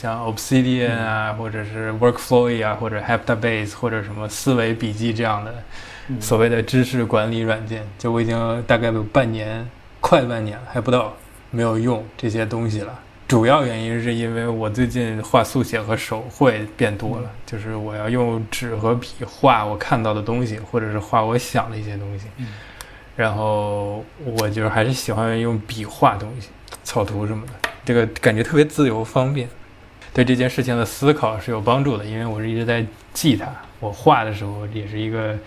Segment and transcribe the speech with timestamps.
[0.00, 5.52] 像 Obsidian 啊，或者是 Workflow 啊，或者 Heptabase 或者什么思维笔记这样的
[6.18, 9.68] 所谓的知识管理软件，就我已经大概有半年，
[10.00, 11.14] 快半年了还不到
[11.50, 12.98] 没有用这些东西了。
[13.28, 22.24] 主要原因是因为我最近画速写和手绘变多了，就是我要用纸和笔画我看到的东西，或者是画我想的一些东西。
[23.16, 26.48] 然后我就是还是喜欢用笔画东西，
[26.82, 27.52] 草图什么的，
[27.84, 29.46] 这个感觉特别自由方便，
[30.12, 33.46] 对这件事情的思考是有帮助的，因为我是一直在记它。
[33.78, 35.38] 我画的时候也是一个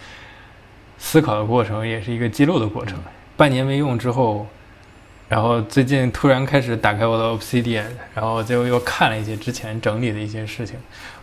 [0.97, 2.97] 思考的过程，也是一个记录的过程。
[3.35, 4.47] 半年没用之后。
[5.29, 10.75] 然后最近突然开始打开我的 Obsidian，然后最后又看了一些之前整理的一些事情，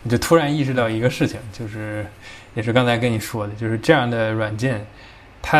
[0.03, 2.05] 我就突然意识到一个事情，就是
[2.53, 4.85] 也是刚才跟你说的，就是这样的软件，
[5.41, 5.55] 它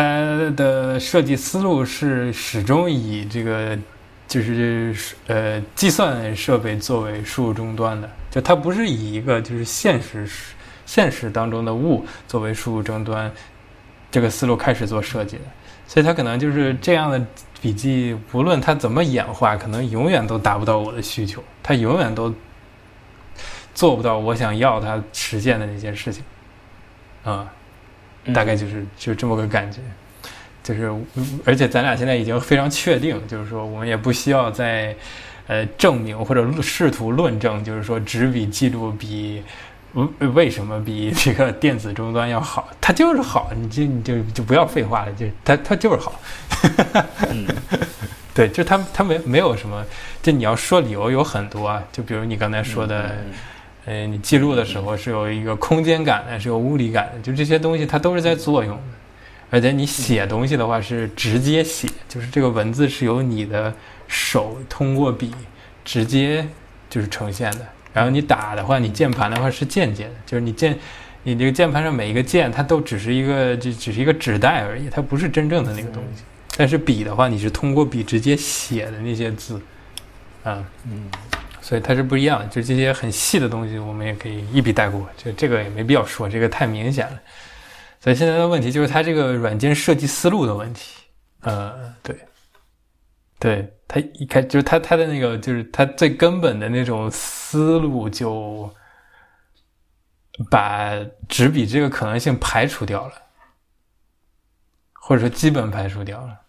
[0.54, 3.78] 的设计思路是始终以这个
[4.32, 4.94] 就是
[5.26, 10.26] 呃计算设备作为输入终端的，就它不是以一个就是现实
[10.86, 13.30] 现实当中的物作为输入终端，
[14.10, 15.42] 这个思路开始做设计的，
[15.86, 17.22] 所以它可能就是这样的。
[17.62, 22.34] 笔记无论它怎么演化，可能永远都达不到我的需求，它永远都
[23.72, 26.24] 做不到我想要它实现的那些事情，
[27.22, 27.46] 啊，
[28.34, 29.78] 大概就是就这么个感觉，
[30.62, 30.92] 就是
[31.44, 34.94] 而且咱俩现在已经非常确定，就是说我们也不需要再
[35.46, 39.42] 呃证明或者试图论证，就是说纸笔记录比。
[39.94, 42.66] 为为什么比这个电子终端要好？
[42.80, 46.18] 它就是好，你就你就就不要废话了，就它它就是好。
[48.32, 49.84] 对，就它它没没有什么，
[50.22, 53.14] 就你要说理由有很多啊，就比如你刚才说的，
[53.84, 58.82] 呃，你记录的时候是有一个空间感的，是有物理感的，就这些东西它都是在作用的。
[59.52, 63.70] 而且你写东西的话是直接写，就是这个文字是由你的
[64.08, 65.30] 手通过笔
[65.84, 66.48] 直接
[66.88, 67.66] 就是呈现的。
[67.92, 70.78] 然后你打的话，你键盘的话是间接的，就是你键，
[71.24, 76.22] 你这个键盘上每一个键，它都只是一个，就只是一个纸带而已，它不是真正的那个东西。
[76.56, 79.60] 但是笔的话，你是通过笔直接写的那些字，
[80.44, 81.10] 啊，嗯，
[81.60, 82.46] 所以它是不一样的。
[82.46, 87.20] 就这些很细的东西，我们也可以一笔带过，就这个也没必要说，这个太明显了。
[88.02, 91.04] 所以现在的问题就是它这个软件设计思路的问题，
[91.42, 92.16] 呃，对，
[93.38, 93.72] 对。
[93.86, 98.72] 它一开就是它它的那个就是它最根本的那种思路，就
[100.50, 100.98] 把
[101.28, 103.12] 纸笔这个可能性排除掉了，
[104.94, 106.40] 或者说基本排除掉了。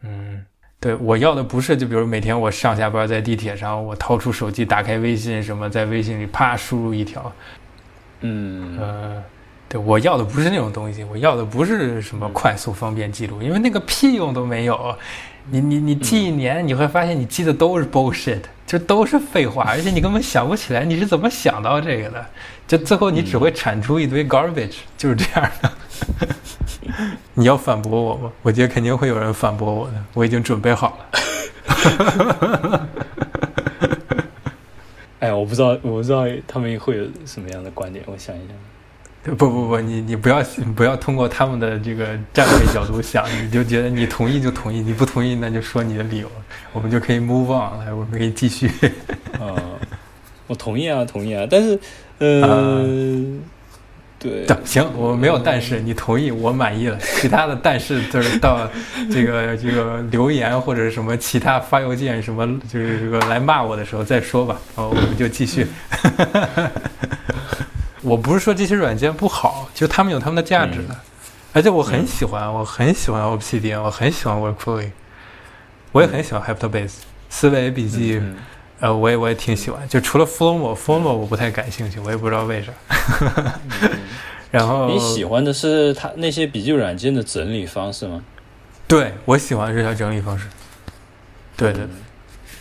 [0.00, 0.44] 嗯，
[0.80, 7.32] 对我要的不是就比如每天我上下班在地铁上，我掏出手机打开微信什么，在微信里啪输入一条。
[8.22, 9.24] 嗯呃，
[9.72, 14.94] 对我要的不是那种东西，我要的不是什么快速方便记录，因为那个屁用都没有。
[15.50, 22.26] 你你你记一年，你会发现你记的都是 bullshit，就都是废话，而且你根本想不起来你是怎么想到这个的，
[22.68, 25.70] 就最后你只会产出一堆 garbage，就是这样的。
[27.32, 28.30] 你要反驳我吗？
[28.42, 31.06] 我觉得肯定会有人反驳我的，我已经准备好了。
[35.20, 38.54] 哎，我不知道，我不知道他们会有什么样的观点，我想一想。
[39.38, 40.42] 不不不，你你不要
[40.74, 46.28] 不要通过他们的这个站位角度想，你就觉得你同意就同意，你不同意那就说你的理由，
[46.72, 48.68] 我们就可以 move on，来，我们可以继续。
[49.38, 49.54] 啊，
[50.48, 51.78] 我同意啊，同意啊，但是，
[52.18, 52.84] 呃，
[54.18, 58.68] 对，行，我没有但是，你同意，我满意了，其他的但是就是到
[59.08, 65.64] 这个这个留言或者什么其他发邮件什么，就是这个来骂我的时候再说吧，然后我们就继续。
[68.02, 70.84] 我不是说这些软件不好，就他们有他们的价值，
[71.52, 74.90] 而且我很喜欢，我很喜欢 Obsidian，我很喜欢 Workflow，
[75.92, 76.94] 我也很喜欢 Heptabase
[77.30, 78.20] 思维笔记，
[78.80, 82.72] 呃，我也我也挺喜欢，就除了 Flowmo，Flowmo 我不太感兴趣，我也不知道为啥。
[84.50, 88.22] 然后你喜欢的是它那些笔记软件的整理方式吗？
[88.88, 90.48] 对，我喜欢是它整理方式。
[91.56, 91.94] 对对对，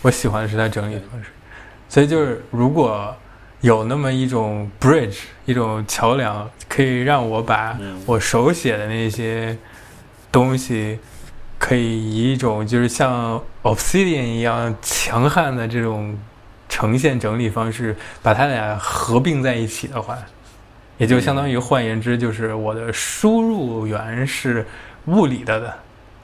[0.04, 1.30] 我喜欢的是它整理方式，
[1.90, 3.16] 所以就是如果。
[3.62, 7.78] 有那么一种 bridge，一种桥梁，可以让我把
[8.08, 9.56] 我手写的那些
[10.32, 10.98] 东西，
[11.60, 16.18] 可以以一种就是像 Obsidian 一样强悍的这种
[16.68, 20.18] 呈现整理方式，把它俩合并在一起的话，
[20.98, 24.66] 也就相当于换言之，就是我的输入源是
[25.06, 25.80] 物理的的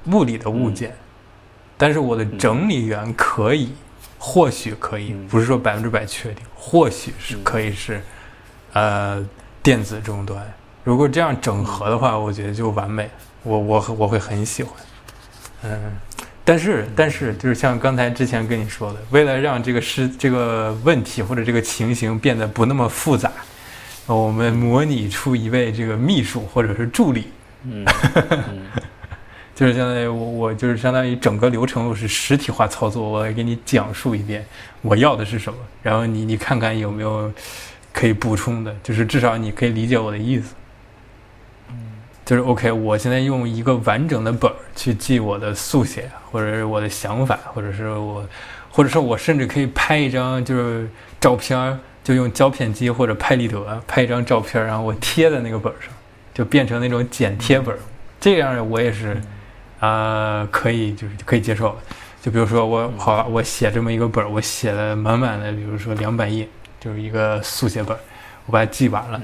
[0.08, 0.96] 物理的物件，
[1.78, 3.74] 但是我的整理源可以。
[4.18, 8.02] 或许可以，不是说百分之百确定，或许是可以是，
[8.74, 9.26] 呃，
[9.62, 10.42] 电子终端。
[10.84, 13.10] 如果这样整合的话，我觉得就完美。
[13.44, 14.74] 我我我会很喜欢。
[15.64, 15.80] 嗯，
[16.44, 23.32] 但是，但是，就是像刚才之前跟你说的，为了让这个事、这个问题或者这个情形变得不那么复杂，
[24.06, 27.28] 我们模拟出一位这个秘书或者是助理，
[27.64, 27.86] 嗯，
[29.58, 34.46] 就是相当于我，我就是相当于整个流程我是实体化操作，我给你讲述一遍
[34.84, 37.34] 我要的是什么，然后你你看看有没有
[37.92, 40.54] 可以补充的，就是至少你可以理解我的意思。
[41.72, 41.76] 嗯
[42.24, 48.24] 就是 OK，我现在用一个完整的本儿去记我的速写，或者是我的想法，或者是我，
[48.70, 50.88] 或者说我甚至可以拍一张就是
[51.20, 55.90] 照片，就用胶片机或者拍立得拍一张照片，然后我贴在那个本上，
[56.32, 57.76] 就变成那种剪贴本。
[58.20, 59.20] 这样我也是
[59.80, 61.76] 啊，可以就是可以接受。
[62.22, 66.48] 就比如说我好了，我写这么一个本儿，我写了满满的，比如说两百页，
[66.80, 67.96] 就是一个速写本，
[68.46, 69.22] 我把它记完了。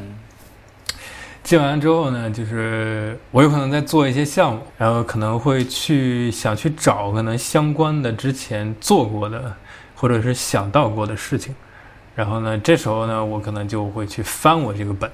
[1.43, 9.53] 记完之后呢，就是我有可能在做一些项目，然后可能会去想去找可能相关的之前做过的，
[9.95, 11.53] 或者是想到过的事情，
[12.15, 15.11] 然后呢，这时候呢，我可能就会去翻我这个本，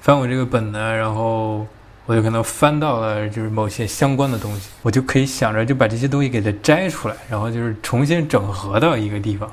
[0.00, 1.66] 翻我这个本呢，然后
[2.06, 9.50] 我就可能翻到了就是某些相关的东西，我就可以想着就把这些东西给它摘出来，然后就是重新整合到一个地方，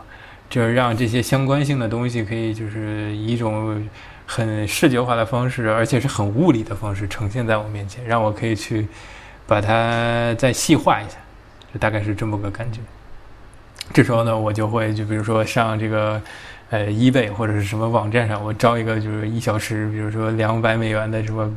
[0.50, 3.88] 就是让这些相关性的东西可以就是以一种。
[4.32, 8.88] 很视觉化的方式，而且是很物理的方式呈现在我面前，让我可以去
[9.48, 11.16] 把它再细化一下，
[11.74, 12.80] 就大概是这么个感觉。
[13.92, 16.22] 这时候呢，我就会就比如说上这个
[16.70, 21.52] 呃 eBay 或者是什么网站上，我招一个就是一小时，比如说两百美元的什么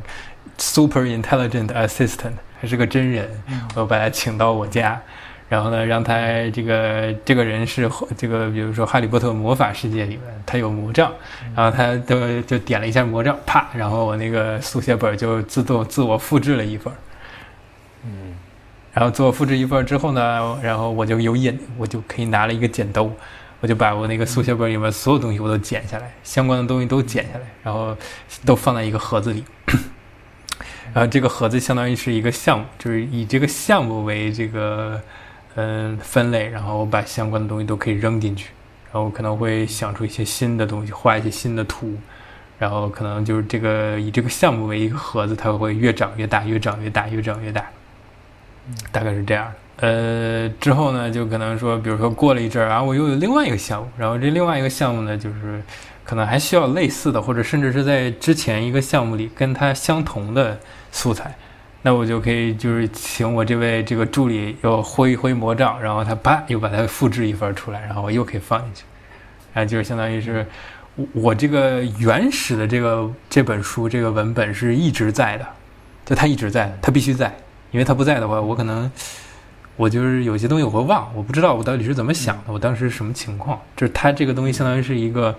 [0.57, 3.29] super intelligent assistant，还是个真人，
[3.75, 5.01] 我把他请到我家。
[5.49, 6.15] 然后呢，让他
[6.51, 7.87] 这个这个人是
[8.17, 11.11] 这个，比如说《哈利波特》魔法世界里面，他有魔杖，
[11.55, 16.91] 然后他就就点了一下魔杖，啪，然后我那个速写本就自动自我复制了一份
[18.03, 18.33] 嗯，
[18.93, 23.07] 然后自我复制一份之后呢，然后我就有瘾，我就可以拿了一个剪刀，
[23.63, 27.97] 我就把我那个速写本里面所有东西我都剪下来，相关的东西都剪下来，然后
[28.45, 29.43] 都放在一个盒子里，
[30.93, 35.01] 然后这个盒子相当于是一个项目，就是以这个项目为这个。
[35.55, 38.49] 嗯，分类，然后把相关的东西都可以扔进去，
[38.91, 41.95] 然后可能会想出一些新的东西，画一些新的图，
[42.57, 47.69] 然后可能就是这个以这个项目为一个盒子，它会越长越大，越长越大，越长越大，
[48.91, 49.53] 大概是这样的。
[49.77, 55.61] 呃，之后呢，就可能说，比如说过了一阵儿啊，我又有另外一个项目，然后这另外一个项目呢，就是
[56.03, 60.57] 可能还需要类似的，或者甚至是在之前一个项目里跟它相同的
[60.91, 61.33] 素材。
[61.85, 68.83] 那我就可以就是请我这位这个助理又挥一挥魔杖，然后他啪又把它复制一份出来，然后我又可以放进去，
[69.53, 70.45] 然后就是相当于是
[70.95, 75.45] 我我这个原始的这个这本书这个文本是一直在的，
[76.05, 77.35] 就它一直在，它必须在，
[77.71, 78.89] 因为它不在的话，我可能
[79.75, 85.35] 我就是有些东西我会忘，我不知道我到底是怎么想的，我当时是什么情况，就是它这个东西相当于是一个。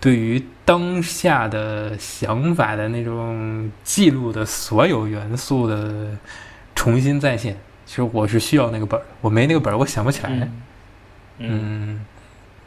[0.00, 6.06] 对于当下的想法的那种记录的所有元素的
[6.76, 10.48] 重新再现，其实我是需要那个本儿，我没那个本儿，我想不起来。
[11.38, 12.00] 嗯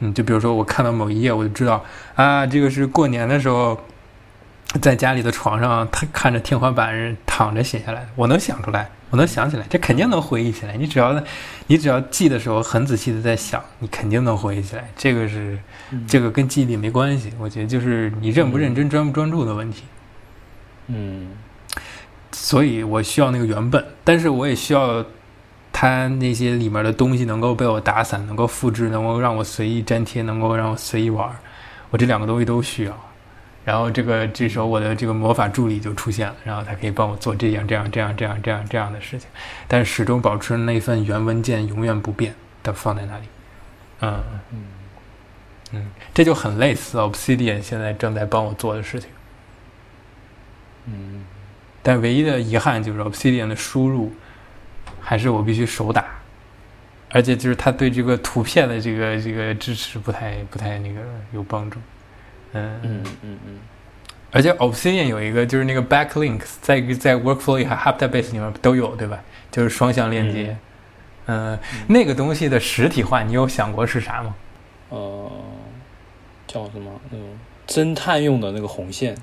[0.00, 1.82] 嗯，就比如说我看到某一页，我就知道
[2.16, 3.80] 啊，这个是过年的时候
[4.82, 8.90] 在家里的床上，他看着天花板躺着写下来的，我能想出来。
[9.12, 10.74] 我能想起来，这肯定能回忆起来。
[10.74, 11.22] 你只要，
[11.66, 14.88] 你只要记的时候很仔细的在想，你肯定能回忆起来。
[14.96, 15.58] 这个是，
[16.08, 17.30] 这个跟记忆力没关系。
[17.38, 19.82] 我觉得就是你认不认真、专不专注的问题。
[20.86, 21.32] 嗯，
[22.32, 25.04] 所以我需要那个原本，但是我也需要
[25.70, 31.30] 它那些里面的东西能够被我打散，能够复制，能够让我随意粘贴，能够让我随意玩。
[31.90, 32.98] 我这两个东西都需要。
[33.64, 39.28] 然后这个这时候我的这个魔法助理就出现了，然后他可以帮我做这样这样这样这样这样这样的事情，
[39.68, 43.24] 但始终保持那份原文件永远不变的放在那里。
[44.00, 44.20] 嗯
[44.52, 44.58] 嗯
[45.74, 49.08] 嗯，这就很类似 Obsidian 现在正在帮我做的事情。
[50.86, 51.24] 嗯，
[51.82, 54.12] 但唯一的遗憾就是 Obsidian 的输入
[55.00, 56.04] 还是我必须手打，
[57.10, 61.00] 而且就是它对这个图片的这个这个支持不太不太那个
[61.32, 61.78] 有帮助。
[62.52, 63.58] 嗯嗯嗯嗯，
[64.30, 69.18] 而且 Obsidian 有一个就是那个 backlinks，在在 Workflow 和 Heptabase 里面都有，对吧？
[69.50, 70.56] 就是双向链接。
[71.26, 74.34] 嗯，那个东西的实体化，你有想过是啥吗？
[74.88, 75.30] 呃，
[76.46, 76.90] 叫什么？
[77.10, 77.28] 那种
[77.66, 79.16] 侦探用的那个红线。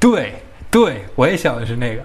[0.00, 0.34] 对。
[0.74, 2.02] 对，我也想的是那个，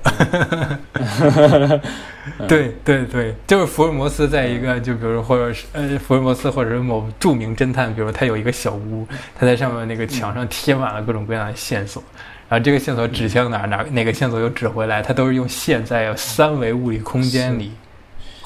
[2.47, 12.03] 对对对，就是福尔摩斯在一个，就比如或者是呃，福尔摩斯或者是某著名侦探，比如他有一个小屋，他在上面那个墙上贴满了各种各样的线索，
[12.47, 17.71] 然后这个线索指向哪哪哪个线索又指回来，他都是用线在三维物理空间里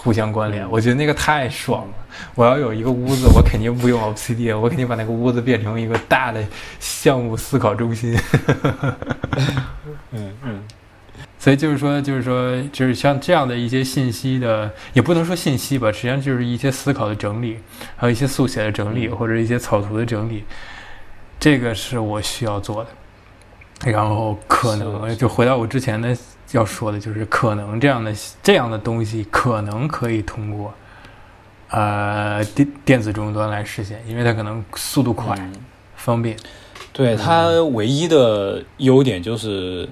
[0.03, 1.93] 互相关联，我觉得那个太爽了。
[2.35, 6.45] 我要有一个屋子，我肯定不用 Obsidian，我肯定把那个屋子变成一个大的
[6.79, 8.17] 项目思考中心。
[10.11, 10.61] 嗯嗯。
[11.39, 17.57] 所以就是说，就是说，就是像这样的一些信息的，也不能说信息吧，实际上就是一些思考的整理，
[17.97, 20.43] 还有一些速写的整理，或者一些草图的整理，
[21.39, 22.89] 这个是我需要做的。
[23.83, 26.15] 然后可能就回到我之前的
[26.51, 30.73] 要说的，就是可能这样的这样的东西可能可以通过
[31.69, 35.37] 呃电电子终端来实现，因为它可能速度快、
[35.95, 36.37] 方便。
[36.91, 39.87] 对它唯一的优点就是。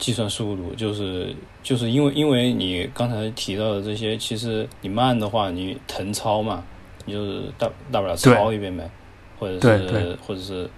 [0.00, 6.64] 计算速度就是就是因为因为你刚才提到的这些，其实你慢的话，你誊抄嘛，
[7.04, 8.90] 你就是大大不了抄一遍呗，
[9.38, 10.70] 或者是或者是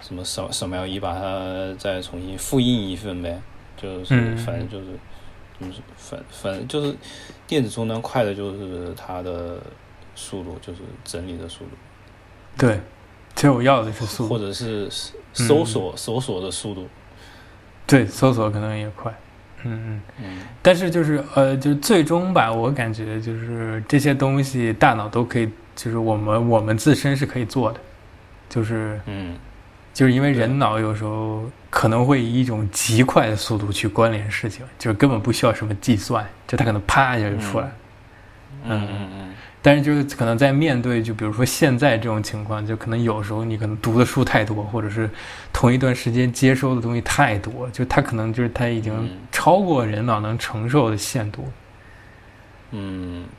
[0.00, 3.40] 什么扫扫描仪把它再重新复印一份呗，
[3.76, 4.86] 就是反正就是
[5.60, 6.94] 就是反反正就是
[7.46, 9.60] 电子终端快的就是它的
[10.14, 11.70] 速度，就是整理的速度。
[12.56, 12.80] 对，
[13.34, 14.88] 其实我要的是速度，或者是
[15.32, 16.88] 搜索搜索的速度。
[17.86, 19.12] 对，搜索可能也快，
[19.64, 27.80] 嗯嗯，但是就是呃，就是最终吧，我感觉就是这些东西大脑都可以，就是我们我们自身是可以做的，
[28.48, 29.36] 就是嗯，
[29.98, 37.66] 就是因为人脑有时候可能会以一种极快的速度去关联事情，就是根本不需要什么计算，就它可能啪一下就出来，
[38.62, 38.86] 嗯。
[38.88, 39.34] 嗯嗯。
[39.60, 45.10] 但是就是可能在面对就比如说现在这种情况，就可能有时候你可能读的书太多，或者是
[45.52, 51.42] 同一段时间接收的东西太多，就它可能就是它已经超过人脑能承受的限度。
[51.44, 51.52] 嗯，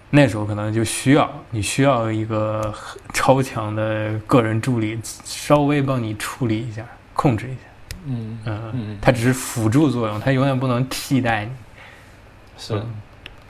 [0.10, 2.74] 那时候可能就需要你需要一个
[3.14, 6.84] 超强的个人助理，稍微帮你处理一下，
[7.14, 7.60] 控制一下。
[8.08, 11.52] 嗯嗯，它只是辅助作用，它永远不能替代你。
[12.58, 12.82] 是。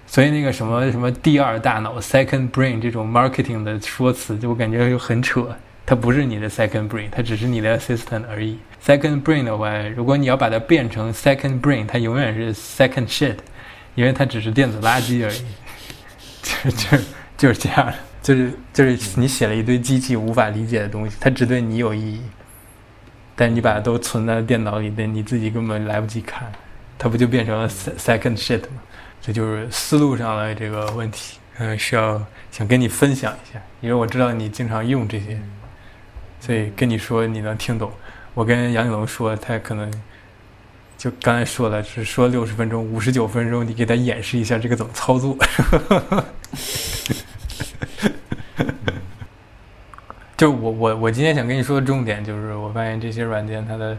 [0.05, 5.47] 所以那个什么什么第二大脑 （second brain） 这种 marketing 的说辞，就我感觉就很扯。
[5.85, 8.57] 它不是你的 second brain，它只是你的 assistant 而已。
[8.83, 13.37] second brain 的话，如果你要把它变成 second brain，它永远是 second shit，
[13.93, 15.45] 因为它只是电子垃圾而已。
[16.41, 16.97] 就 就
[17.37, 22.21] 就是这样，就是就是你写了一堆机器无法理解的东西，它只对你有意义，
[23.35, 26.51] 但是你把它都存在电脑里，那你自己根本来不及看，
[26.97, 28.81] 它不就变成了 second shit 吗？
[29.21, 35.39] 这就是思路上的这个问题，嗯，需要想跟你分享一下，因为我知道你经常用这些，
[36.39, 37.91] 所以跟你说你能听懂。
[38.33, 39.91] 我跟杨景龙说，他可能
[40.99, 45.37] 就刚才说了，是说六十分钟，五十九分钟，你给他演示一下这个怎么操作。
[50.35, 53.97] 就我我我今天想跟你说的重点就是，我发现这些软件它的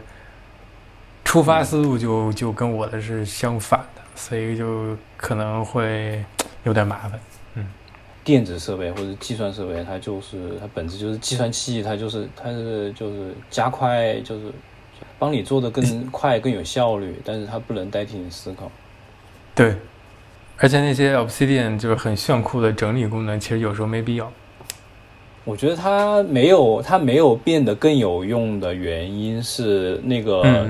[1.25, 4.01] 出发思路就就跟我的是相反的。
[4.13, 6.23] 所以就可能会
[6.63, 7.19] 有点麻烦，
[7.55, 7.65] 嗯，
[8.23, 14.51] 电子设备或者计算设备，它就是它本质就是计算器，它就是它是就是加快，就是
[15.19, 18.71] 帮你做的更快更有效率，但是它不能代替你思考。
[19.53, 19.75] 对，
[20.57, 24.31] 而且那些 Obsidian 就是很炫酷的整理功能，其实有时候没必要。
[25.43, 30.69] 我觉得它没有它没有变得更有用的原因是那个，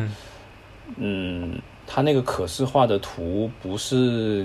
[0.97, 1.59] 嗯。
[1.93, 3.95] 它那个可视化的图不是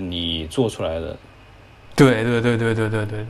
[0.01, 1.15] 你做出来的，
[1.95, 3.25] 对对对对对对对，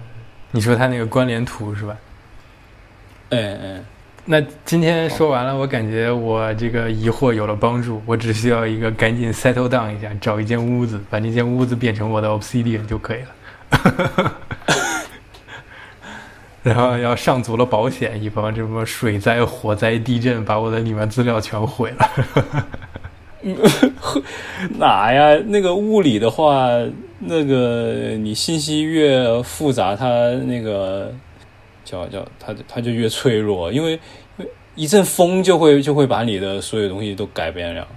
[0.49, 1.95] 你说它那个关联图是吧？
[3.29, 3.83] 哎哎，
[4.29, 13.29] 那今天说完了，我感觉我这个疑惑有了帮助，我只需要一个赶紧 settle down 一下，找一间屋子，把那间屋子变成我的 Obsidian 就可以了。
[16.61, 22.65] 然后要上足了保险，以防什么水灾、火灾、地震把我的里面资料全毁了。
[24.77, 25.41] 哪呀？
[25.47, 26.67] 那个物理的话，
[27.19, 30.05] 那个你信息越复杂，它
[30.45, 31.13] 那个
[31.87, 33.97] 叫叫它它就越脆弱，因为
[34.75, 37.87] 一阵风就会就会把你的所有东西都改变了。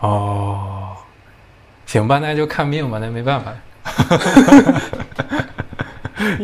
[0.00, 0.96] 哦，
[1.84, 3.54] 行吧，那就看命吧，那没办法。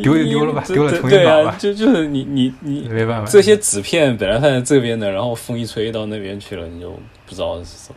[0.03, 1.57] 丢就丢了吧，丢了重新搞吧。
[1.59, 6.91] 就就是你你你没办法，这些纸片本来放在这边的，然后风一吹到那边去了，你就
[7.27, 7.97] 不知道是什么。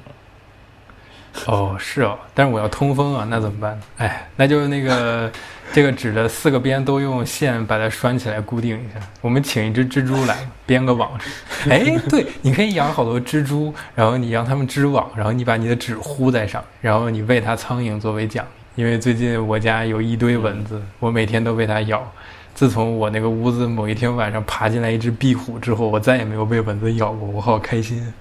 [1.45, 3.79] 哦，是哦，但是我要通风啊，那怎么办？
[3.97, 5.31] 哎，那就那个
[5.71, 8.99] 这个纸的四个边都用线把它拴起来固定一下。
[9.21, 11.11] 我们请一只蜘蛛来编个网。
[11.69, 18.81] 哎，对，你可以养好多蜘蛛，然后你让它们织网，然后你把你的纸糊在上，然后你喂它苍蝇作为奖励。
[18.81, 22.01] 因为最近我家有一堆蚊子，我每天都被它咬。
[22.53, 28.13] 自从我那个屋子某一天晚上爬进来一只壁虎之后，我再也没有被蚊子咬过，我好开心。